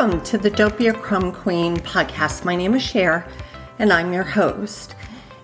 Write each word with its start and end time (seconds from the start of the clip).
welcome 0.00 0.22
to 0.22 0.38
the 0.38 0.48
Don't 0.48 0.78
Be 0.78 0.86
a 0.86 0.94
Crumb 0.94 1.30
Queen 1.30 1.76
podcast. 1.76 2.42
My 2.42 2.56
name 2.56 2.74
is 2.74 2.82
Sher, 2.82 3.22
and 3.78 3.92
I'm 3.92 4.14
your 4.14 4.24
host. 4.24 4.94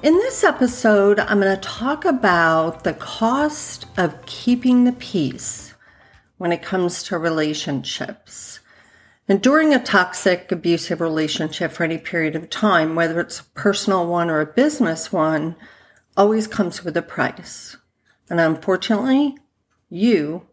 In 0.02 0.14
this 0.14 0.42
episode, 0.42 1.20
I'm 1.20 1.40
going 1.40 1.54
to 1.54 1.60
talk 1.60 2.06
about 2.06 2.82
the 2.82 2.94
cost 2.94 3.84
of 3.98 4.24
keeping 4.24 4.84
the 4.84 4.92
peace 4.92 5.74
when 6.38 6.52
it 6.52 6.62
comes 6.62 7.02
to 7.02 7.18
relationships. 7.18 8.60
Enduring 9.28 9.74
a 9.74 9.78
toxic, 9.78 10.50
abusive 10.50 11.02
relationship 11.02 11.70
for 11.70 11.84
any 11.84 11.98
period 11.98 12.34
of 12.34 12.48
time, 12.48 12.94
whether 12.94 13.20
it's 13.20 13.40
a 13.40 13.44
personal 13.52 14.06
one 14.06 14.30
or 14.30 14.40
a 14.40 14.46
business 14.46 15.12
one, 15.12 15.54
always 16.16 16.46
comes 16.46 16.82
with 16.82 16.96
a 16.96 17.02
price. 17.02 17.76
And 18.30 18.40
unfortunately, 18.40 19.36
you 19.90 20.46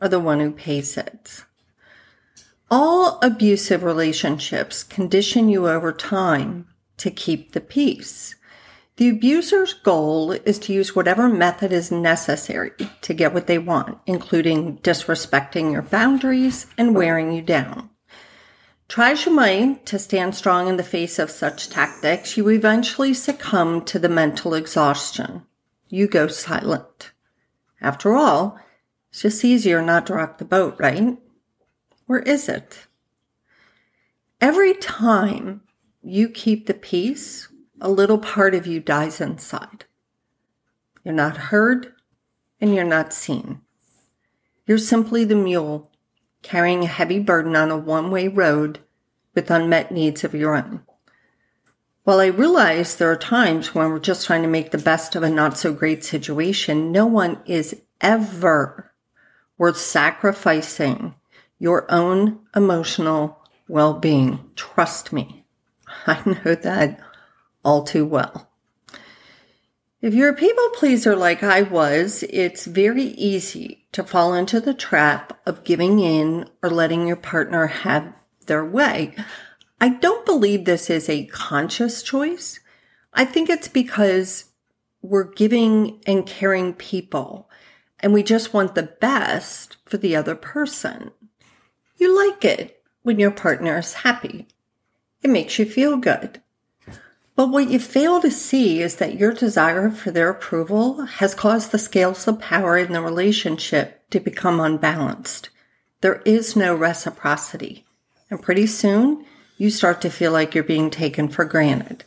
are 0.00 0.08
the 0.08 0.20
one 0.20 0.40
who 0.40 0.52
pays 0.52 0.96
it. 0.96 1.44
All 2.74 3.18
abusive 3.20 3.82
relationships 3.82 4.82
condition 4.82 5.50
you 5.50 5.68
over 5.68 5.92
time 5.92 6.68
to 6.96 7.10
keep 7.10 7.52
the 7.52 7.60
peace. 7.60 8.34
The 8.96 9.10
abuser's 9.10 9.74
goal 9.74 10.32
is 10.32 10.58
to 10.60 10.72
use 10.72 10.96
whatever 10.96 11.28
method 11.28 11.70
is 11.70 11.92
necessary 11.92 12.70
to 13.02 13.12
get 13.12 13.34
what 13.34 13.46
they 13.46 13.58
want, 13.58 13.98
including 14.06 14.78
disrespecting 14.78 15.70
your 15.70 15.82
boundaries 15.82 16.66
and 16.78 16.94
wearing 16.94 17.32
you 17.32 17.42
down. 17.42 17.90
Try 18.88 19.10
as 19.10 19.26
you 19.26 19.32
might 19.32 19.84
to 19.84 19.98
stand 19.98 20.34
strong 20.34 20.66
in 20.66 20.78
the 20.78 20.82
face 20.82 21.18
of 21.18 21.30
such 21.30 21.68
tactics, 21.68 22.38
you 22.38 22.48
eventually 22.48 23.12
succumb 23.12 23.84
to 23.84 23.98
the 23.98 24.08
mental 24.08 24.54
exhaustion. 24.54 25.42
You 25.90 26.08
go 26.08 26.26
silent. 26.26 27.12
After 27.82 28.14
all, 28.14 28.58
it's 29.10 29.20
just 29.20 29.44
easier 29.44 29.82
not 29.82 30.06
to 30.06 30.14
rock 30.14 30.38
the 30.38 30.46
boat, 30.46 30.76
right? 30.78 31.18
Or 32.08 32.18
is 32.20 32.48
it? 32.48 32.86
Every 34.40 34.74
time 34.74 35.62
you 36.02 36.28
keep 36.28 36.66
the 36.66 36.74
peace, 36.74 37.48
a 37.80 37.90
little 37.90 38.18
part 38.18 38.54
of 38.54 38.66
you 38.66 38.80
dies 38.80 39.20
inside. 39.20 39.84
You're 41.04 41.14
not 41.14 41.36
heard 41.36 41.92
and 42.60 42.74
you're 42.74 42.84
not 42.84 43.12
seen. 43.12 43.60
You're 44.66 44.78
simply 44.78 45.24
the 45.24 45.34
mule 45.34 45.90
carrying 46.42 46.82
a 46.82 46.88
heavy 46.88 47.18
burden 47.18 47.56
on 47.56 47.70
a 47.70 47.76
one 47.76 48.10
way 48.10 48.28
road 48.28 48.80
with 49.34 49.50
unmet 49.50 49.90
needs 49.90 50.24
of 50.24 50.34
your 50.34 50.56
own. 50.56 50.82
While 52.04 52.20
I 52.20 52.26
realize 52.26 52.96
there 52.96 53.10
are 53.12 53.16
times 53.16 53.74
when 53.74 53.90
we're 53.90 54.00
just 54.00 54.26
trying 54.26 54.42
to 54.42 54.48
make 54.48 54.72
the 54.72 54.78
best 54.78 55.14
of 55.14 55.22
a 55.22 55.30
not 55.30 55.56
so 55.56 55.72
great 55.72 56.04
situation, 56.04 56.90
no 56.90 57.06
one 57.06 57.40
is 57.46 57.80
ever 58.00 58.92
worth 59.56 59.78
sacrificing 59.78 61.14
your 61.62 61.88
own 61.92 62.40
emotional 62.56 63.38
well 63.68 63.94
being. 63.94 64.50
Trust 64.56 65.12
me. 65.12 65.46
I 66.08 66.20
know 66.26 66.56
that 66.56 66.98
all 67.64 67.84
too 67.84 68.04
well. 68.04 68.50
If 70.00 70.12
you're 70.12 70.30
a 70.30 70.34
people 70.34 70.68
pleaser 70.70 71.14
like 71.14 71.44
I 71.44 71.62
was, 71.62 72.24
it's 72.24 72.64
very 72.64 73.04
easy 73.04 73.86
to 73.92 74.02
fall 74.02 74.34
into 74.34 74.60
the 74.60 74.74
trap 74.74 75.40
of 75.46 75.62
giving 75.62 76.00
in 76.00 76.50
or 76.64 76.68
letting 76.68 77.06
your 77.06 77.14
partner 77.14 77.68
have 77.68 78.12
their 78.46 78.64
way. 78.64 79.14
I 79.80 79.90
don't 79.90 80.26
believe 80.26 80.64
this 80.64 80.90
is 80.90 81.08
a 81.08 81.26
conscious 81.26 82.02
choice. 82.02 82.58
I 83.14 83.24
think 83.24 83.48
it's 83.48 83.68
because 83.68 84.46
we're 85.00 85.32
giving 85.32 86.00
and 86.08 86.26
caring 86.26 86.74
people 86.74 87.48
and 88.00 88.12
we 88.12 88.24
just 88.24 88.52
want 88.52 88.74
the 88.74 88.82
best 89.00 89.76
for 89.86 89.96
the 89.96 90.16
other 90.16 90.34
person. 90.34 91.12
You 91.96 92.16
like 92.26 92.44
it 92.44 92.82
when 93.02 93.18
your 93.18 93.30
partner 93.30 93.78
is 93.78 93.94
happy. 93.94 94.46
It 95.22 95.30
makes 95.30 95.58
you 95.58 95.64
feel 95.64 95.96
good. 95.96 96.40
But 97.34 97.48
what 97.48 97.70
you 97.70 97.78
fail 97.78 98.20
to 98.20 98.30
see 98.30 98.82
is 98.82 98.96
that 98.96 99.18
your 99.18 99.32
desire 99.32 99.90
for 99.90 100.10
their 100.10 100.28
approval 100.28 101.06
has 101.06 101.34
caused 101.34 101.72
the 101.72 101.78
scales 101.78 102.28
of 102.28 102.40
power 102.40 102.76
in 102.76 102.92
the 102.92 103.00
relationship 103.00 104.08
to 104.10 104.20
become 104.20 104.60
unbalanced. 104.60 105.48
There 106.02 106.20
is 106.26 106.56
no 106.56 106.74
reciprocity. 106.74 107.86
And 108.30 108.42
pretty 108.42 108.66
soon, 108.66 109.24
you 109.56 109.70
start 109.70 110.00
to 110.02 110.10
feel 110.10 110.32
like 110.32 110.54
you're 110.54 110.64
being 110.64 110.90
taken 110.90 111.28
for 111.28 111.44
granted. 111.44 112.04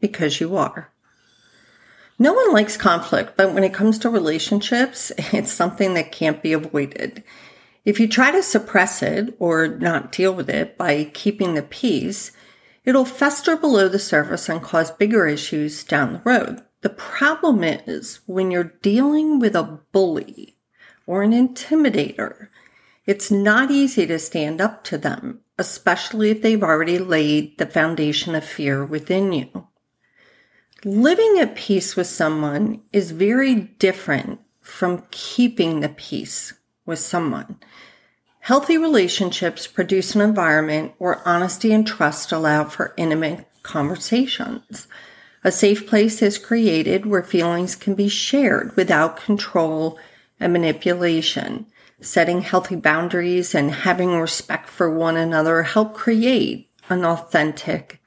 Because 0.00 0.40
you 0.40 0.56
are. 0.56 0.90
No 2.18 2.32
one 2.34 2.52
likes 2.52 2.76
conflict, 2.76 3.36
but 3.36 3.54
when 3.54 3.64
it 3.64 3.72
comes 3.72 3.98
to 4.00 4.10
relationships, 4.10 5.12
it's 5.18 5.52
something 5.52 5.94
that 5.94 6.12
can't 6.12 6.42
be 6.42 6.52
avoided. 6.52 7.22
If 7.84 7.98
you 7.98 8.08
try 8.08 8.30
to 8.30 8.42
suppress 8.42 9.02
it 9.02 9.34
or 9.38 9.68
not 9.68 10.12
deal 10.12 10.34
with 10.34 10.50
it 10.50 10.76
by 10.76 11.10
keeping 11.12 11.54
the 11.54 11.62
peace, 11.62 12.32
It'll 12.84 13.04
fester 13.04 13.56
below 13.56 13.88
the 13.88 13.98
surface 13.98 14.48
and 14.48 14.62
cause 14.62 14.90
bigger 14.90 15.26
issues 15.26 15.84
down 15.84 16.12
the 16.12 16.22
road. 16.24 16.62
The 16.80 16.90
problem 16.90 17.62
is 17.62 18.20
when 18.26 18.50
you're 18.50 18.72
dealing 18.82 19.38
with 19.38 19.54
a 19.54 19.80
bully 19.92 20.56
or 21.06 21.22
an 21.22 21.32
intimidator, 21.32 22.48
it's 23.04 23.30
not 23.30 23.70
easy 23.70 24.06
to 24.06 24.18
stand 24.18 24.60
up 24.60 24.82
to 24.84 24.96
them, 24.96 25.40
especially 25.58 26.30
if 26.30 26.40
they've 26.40 26.62
already 26.62 26.98
laid 26.98 27.58
the 27.58 27.66
foundation 27.66 28.34
of 28.34 28.44
fear 28.44 28.84
within 28.84 29.32
you. 29.32 29.68
Living 30.82 31.36
at 31.38 31.54
peace 31.54 31.96
with 31.96 32.06
someone 32.06 32.80
is 32.92 33.10
very 33.10 33.54
different 33.54 34.40
from 34.62 35.04
keeping 35.10 35.80
the 35.80 35.90
peace 35.90 36.54
with 36.90 36.98
someone. 36.98 37.56
Healthy 38.40 38.76
relationships 38.76 39.66
produce 39.66 40.14
an 40.14 40.20
environment 40.20 40.92
where 40.98 41.26
honesty 41.26 41.72
and 41.72 41.86
trust 41.86 42.32
allow 42.32 42.64
for 42.64 42.92
intimate 42.98 43.46
conversations. 43.62 44.88
A 45.44 45.52
safe 45.52 45.86
place 45.86 46.20
is 46.20 46.36
created 46.36 47.06
where 47.06 47.22
feelings 47.22 47.76
can 47.76 47.94
be 47.94 48.08
shared 48.08 48.76
without 48.76 49.16
control 49.16 49.98
and 50.38 50.52
manipulation. 50.52 51.66
Setting 52.00 52.42
healthy 52.42 52.76
boundaries 52.76 53.54
and 53.54 53.70
having 53.70 54.18
respect 54.18 54.68
for 54.68 54.90
one 54.90 55.16
another 55.16 55.62
help 55.62 55.94
create 55.94 56.68
an 56.88 57.04
authentic 57.04 58.00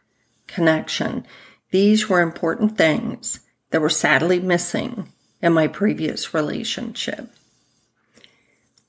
connection. 0.47 1.25
These 1.71 2.09
were 2.09 2.21
important 2.21 2.77
things 2.77 3.39
that 3.69 3.81
were 3.81 3.89
sadly 3.89 4.39
missing 4.39 5.07
in 5.41 5.53
my 5.53 5.67
previous 5.67 6.33
relationship. 6.33 7.29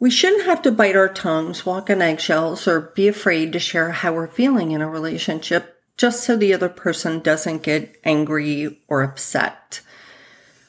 We 0.05 0.11
shouldn't 0.11 0.45
have 0.45 0.61
to 0.61 0.71
bite 0.71 0.97
our 0.97 1.09
tongues, 1.09 1.65
walk 1.65 1.89
on 1.89 2.03
eggshells, 2.03 2.69
or 2.69 2.93
be 2.95 3.09
afraid 3.09 3.55
to 3.55 3.59
share 3.59 3.91
how 3.91 4.13
we're 4.13 4.27
feeling 4.27 4.73
in 4.73 4.83
a 4.83 4.87
relationship 4.87 5.83
just 5.97 6.23
so 6.23 6.37
the 6.37 6.53
other 6.53 6.69
person 6.69 7.21
doesn't 7.21 7.63
get 7.63 7.99
angry 8.05 8.83
or 8.87 9.03
upset. 9.03 9.81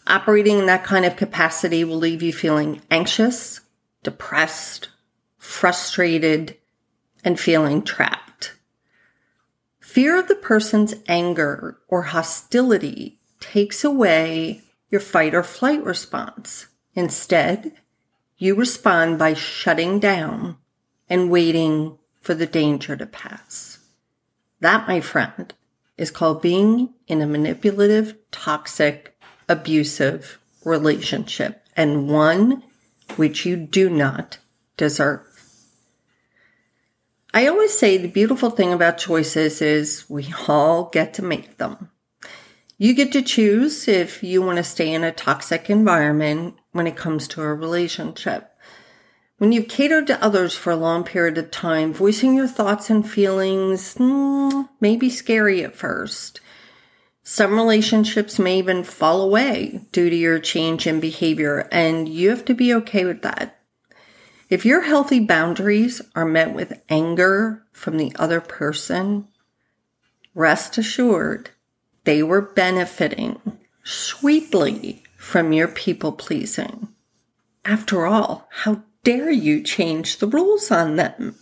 Operating 0.08 0.60
in 0.60 0.68
that 0.68 0.86
kind 0.86 1.04
of 1.04 1.18
capacity 1.18 1.84
will 1.84 1.98
leave 1.98 2.24
you 2.24 2.32
feeling 2.32 2.82
anxious, 2.90 3.60
depressed, 4.04 4.88
frustrated, 5.38 6.56
and 7.26 7.38
feeling 7.38 7.82
trapped. 7.82 8.54
Fear 9.82 10.18
of 10.18 10.30
the 10.30 10.36
person's 10.36 10.96
anger 11.10 11.78
or 11.90 12.04
hostility 12.04 13.20
takes 13.42 13.84
away 13.84 14.62
your 14.90 15.02
fight 15.02 15.36
or 15.36 15.44
flight 15.44 15.84
response. 15.84 16.68
Instead, 16.94 17.74
you 18.38 18.56
respond 18.56 19.18
by 19.18 19.34
shutting 19.34 20.00
down 20.00 20.58
and 21.10 21.30
waiting 21.30 21.98
for 22.22 22.34
the 22.34 22.48
danger 22.48 22.96
to 22.96 23.06
pass. 23.06 23.80
That, 24.60 24.88
my 24.88 25.00
friend, 25.00 25.54
is 25.98 26.12
called 26.12 26.42
being 26.42 26.94
in 27.08 27.22
a 27.22 27.28
manipulative, 27.28 28.16
toxic, 28.32 29.18
abusive 29.48 30.40
relationship 30.64 31.66
and 31.76 32.10
one 32.10 32.64
which 33.16 33.46
you 33.46 33.56
do 33.56 33.90
not 33.90 34.40
deserve. 34.78 35.22
I 37.34 37.48
always 37.48 37.78
say 37.78 37.98
the 37.98 38.08
beautiful 38.08 38.50
thing 38.50 38.74
about 38.74 38.98
choices 38.98 39.62
is 39.62 40.06
we 40.10 40.34
all 40.48 40.86
get 40.86 41.14
to 41.16 41.22
make 41.22 41.58
them. 41.58 41.92
You 42.78 42.94
get 42.94 43.14
to 43.14 43.22
choose 43.22 43.88
if 43.88 44.22
you 44.22 44.42
want 44.42 44.58
to 44.58 44.64
stay 44.64 44.94
in 44.94 45.06
a 45.06 45.12
toxic 45.14 45.70
environment 45.70 46.56
when 46.74 46.88
it 46.88 46.98
comes 46.98 47.26
to 47.30 47.42
a 47.42 47.54
relationship. 47.54 48.52
When 49.38 49.54
you've 49.54 49.70
catered 49.70 50.08
to 50.08 50.22
others 50.22 50.56
for 50.56 50.72
a 50.72 50.78
long 50.78 51.06
period 51.06 51.38
of 51.38 51.52
time, 51.52 51.94
voicing 51.94 52.36
your 52.36 52.48
thoughts 52.48 52.90
and 52.90 53.10
feelings 53.10 53.96
mm, 53.96 54.68
may 54.82 54.98
be 54.98 55.10
scary 55.10 55.64
at 55.64 55.76
first. 55.76 56.42
Some 57.24 57.54
relationships 57.54 58.38
may 58.38 58.60
even 58.60 58.84
fall 58.84 59.22
away 59.22 59.82
due 59.94 60.10
to 60.10 60.16
your 60.16 60.40
change 60.40 60.86
in 60.86 61.00
behavior, 61.00 61.70
and 61.72 62.10
you 62.10 62.30
have 62.30 62.44
to 62.46 62.54
be 62.54 62.74
okay 62.74 63.06
with 63.06 63.22
that. 63.22 63.58
If 64.50 64.66
your 64.66 64.82
healthy 64.82 65.22
boundaries 65.22 66.02
are 66.14 66.26
met 66.26 66.54
with 66.54 66.82
anger 66.90 67.66
from 67.72 67.98
the 67.98 68.14
other 68.18 68.42
person, 68.42 69.30
rest 70.34 70.78
assured 70.78 71.52
they 72.06 72.24
were 72.24 72.42
benefiting 72.42 73.40
sweetly 73.84 75.04
from 75.18 75.54
your 75.54 75.68
people 75.68 76.12
pleasing. 76.12 76.88
After 77.66 78.06
all, 78.06 78.48
how 78.52 78.84
dare 79.04 79.32
you 79.32 79.62
change 79.62 80.18
the 80.18 80.28
rules 80.28 80.72
on 80.72 80.96
them? 80.96 81.36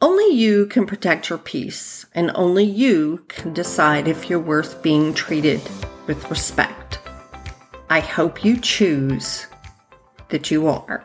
Only 0.00 0.34
you 0.34 0.66
can 0.66 0.84
protect 0.84 1.30
your 1.30 1.38
peace, 1.38 2.06
and 2.12 2.32
only 2.34 2.64
you 2.64 3.24
can 3.28 3.52
decide 3.52 4.08
if 4.08 4.28
you're 4.28 4.40
worth 4.40 4.82
being 4.82 5.14
treated 5.14 5.60
with 6.08 6.28
respect. 6.28 6.98
I 7.88 8.00
hope 8.00 8.44
you 8.44 8.58
choose 8.58 9.46
that 10.30 10.50
you 10.50 10.66
are. 10.66 11.04